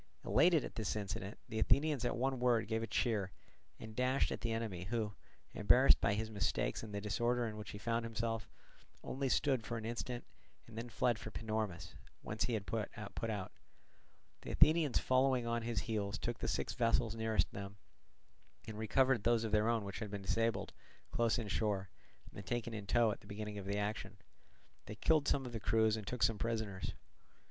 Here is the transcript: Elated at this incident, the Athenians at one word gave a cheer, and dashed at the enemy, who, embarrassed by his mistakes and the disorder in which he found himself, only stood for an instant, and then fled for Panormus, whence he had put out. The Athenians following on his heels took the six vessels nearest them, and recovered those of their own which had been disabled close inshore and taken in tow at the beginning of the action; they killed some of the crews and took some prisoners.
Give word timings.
Elated 0.25 0.65
at 0.65 0.73
this 0.73 0.95
incident, 0.95 1.37
the 1.47 1.59
Athenians 1.59 2.03
at 2.03 2.17
one 2.17 2.39
word 2.39 2.67
gave 2.67 2.81
a 2.81 2.87
cheer, 2.87 3.31
and 3.79 3.95
dashed 3.95 4.31
at 4.31 4.41
the 4.41 4.51
enemy, 4.51 4.85
who, 4.85 5.13
embarrassed 5.53 6.01
by 6.01 6.15
his 6.15 6.31
mistakes 6.31 6.81
and 6.81 6.91
the 6.91 6.99
disorder 6.99 7.45
in 7.45 7.55
which 7.55 7.69
he 7.69 7.77
found 7.77 8.03
himself, 8.03 8.49
only 9.03 9.29
stood 9.29 9.63
for 9.63 9.77
an 9.77 9.85
instant, 9.85 10.25
and 10.65 10.75
then 10.75 10.89
fled 10.89 11.19
for 11.19 11.29
Panormus, 11.29 11.93
whence 12.23 12.45
he 12.45 12.55
had 12.55 12.65
put 12.65 12.89
out. 12.97 13.51
The 14.41 14.49
Athenians 14.49 14.97
following 14.97 15.45
on 15.45 15.61
his 15.61 15.81
heels 15.81 16.17
took 16.17 16.39
the 16.39 16.47
six 16.47 16.73
vessels 16.73 17.13
nearest 17.15 17.51
them, 17.51 17.77
and 18.67 18.79
recovered 18.79 19.23
those 19.23 19.43
of 19.43 19.51
their 19.51 19.69
own 19.69 19.85
which 19.85 19.99
had 19.99 20.09
been 20.09 20.23
disabled 20.23 20.73
close 21.11 21.37
inshore 21.37 21.91
and 22.33 22.43
taken 22.43 22.73
in 22.73 22.87
tow 22.87 23.11
at 23.11 23.21
the 23.21 23.27
beginning 23.27 23.59
of 23.59 23.67
the 23.67 23.77
action; 23.77 24.17
they 24.87 24.95
killed 24.95 25.27
some 25.27 25.45
of 25.45 25.51
the 25.51 25.59
crews 25.59 25.95
and 25.95 26.07
took 26.07 26.23
some 26.23 26.39
prisoners. 26.39 26.95